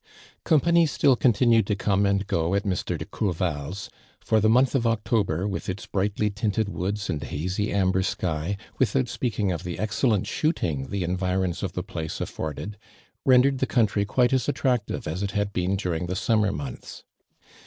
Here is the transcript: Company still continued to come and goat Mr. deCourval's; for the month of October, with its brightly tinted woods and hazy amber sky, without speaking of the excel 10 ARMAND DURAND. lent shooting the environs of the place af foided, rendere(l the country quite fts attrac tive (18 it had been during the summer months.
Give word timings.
Company 0.43 0.87
still 0.87 1.15
continued 1.15 1.67
to 1.67 1.75
come 1.75 2.07
and 2.07 2.25
goat 2.25 2.63
Mr. 2.63 2.97
deCourval's; 2.97 3.87
for 4.19 4.41
the 4.41 4.49
month 4.49 4.73
of 4.73 4.87
October, 4.87 5.47
with 5.47 5.69
its 5.69 5.85
brightly 5.85 6.31
tinted 6.31 6.69
woods 6.69 7.07
and 7.07 7.21
hazy 7.23 7.71
amber 7.71 8.01
sky, 8.01 8.57
without 8.79 9.07
speaking 9.07 9.51
of 9.51 9.63
the 9.63 9.77
excel 9.77 10.09
10 10.09 10.09
ARMAND 10.13 10.23
DURAND. 10.23 10.23
lent 10.23 10.27
shooting 10.27 10.87
the 10.89 11.03
environs 11.03 11.61
of 11.61 11.73
the 11.73 11.83
place 11.83 12.19
af 12.19 12.35
foided, 12.35 12.77
rendere(l 13.27 13.59
the 13.59 13.67
country 13.67 14.03
quite 14.03 14.31
fts 14.31 14.51
attrac 14.51 14.87
tive 14.87 15.07
(18 15.07 15.23
it 15.25 15.31
had 15.33 15.53
been 15.53 15.75
during 15.75 16.07
the 16.07 16.15
summer 16.15 16.51
months. 16.51 17.03